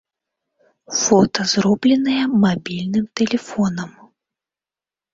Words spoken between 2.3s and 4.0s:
мабільным тэлефонам.